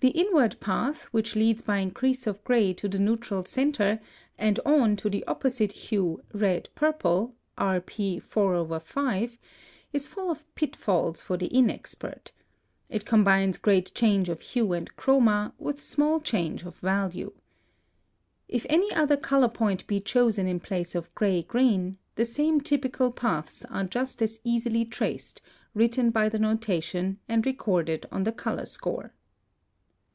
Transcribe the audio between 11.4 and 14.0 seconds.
inexpert. It combines great